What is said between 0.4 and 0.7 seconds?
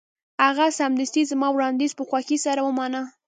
هغه